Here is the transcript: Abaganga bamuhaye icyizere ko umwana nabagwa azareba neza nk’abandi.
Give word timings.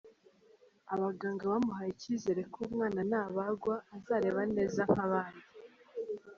Abaganga 0.95 1.43
bamuhaye 1.51 1.89
icyizere 1.95 2.41
ko 2.53 2.57
umwana 2.67 3.01
nabagwa 3.11 3.75
azareba 3.95 4.41
neza 4.55 4.81
nk’abandi. 4.91 5.45